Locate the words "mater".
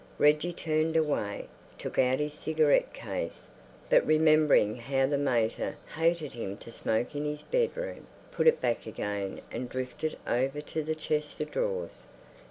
5.15-5.77